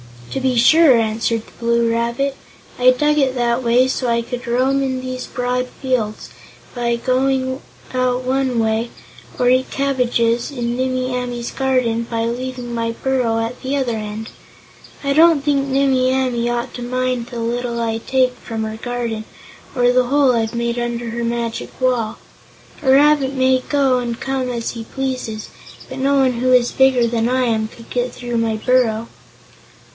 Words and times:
"To 0.31 0.39
be 0.39 0.55
sure," 0.55 0.97
answered 0.97 1.45
the 1.45 1.51
Blue 1.59 1.91
Rabbit; 1.91 2.35
"I 2.79 2.89
dug 2.91 3.17
it 3.19 3.35
that 3.35 3.61
way 3.61 3.87
so 3.87 4.07
I 4.07 4.23
could 4.23 4.47
roam 4.47 4.81
in 4.81 5.01
these 5.01 5.27
broad 5.27 5.67
fields, 5.67 6.29
by 6.73 6.95
going 6.95 7.61
out 7.93 8.23
one 8.23 8.57
way, 8.57 8.89
or 9.37 9.49
eat 9.49 9.69
the 9.69 9.75
cabbages 9.75 10.49
in 10.49 10.75
Nimmie 10.77 11.13
Amee's 11.13 11.51
garden 11.51 12.07
by 12.09 12.25
leaving 12.25 12.73
my 12.73 12.93
burrow 12.93 13.39
at 13.39 13.61
the 13.61 13.75
other 13.75 13.95
end. 13.97 14.29
I 15.03 15.11
don't 15.13 15.43
think 15.43 15.67
Nimmie 15.67 16.09
Amee 16.13 16.49
ought 16.49 16.73
to 16.75 16.81
mind 16.81 17.27
the 17.27 17.39
little 17.39 17.79
I 17.81 17.97
take 17.99 18.33
from 18.37 18.63
her 18.63 18.77
garden, 18.77 19.25
or 19.75 19.91
the 19.91 20.05
hole 20.05 20.33
I've 20.33 20.55
made 20.55 20.79
under 20.79 21.09
her 21.11 21.25
magic 21.25 21.79
wall. 21.79 22.17
A 22.81 22.89
rabbit 22.89 23.33
may 23.33 23.59
go 23.59 23.99
and 23.99 24.19
come 24.19 24.49
as 24.49 24.71
he 24.71 24.83
pleases, 24.85 25.49
but 25.89 25.99
no 25.99 26.15
one 26.19 26.39
who 26.39 26.53
is 26.53 26.71
bigger 26.71 27.05
than 27.05 27.27
I 27.29 27.43
am 27.43 27.67
could 27.67 27.89
get 27.91 28.13
through 28.13 28.37
my 28.37 28.55
burrow." 28.55 29.09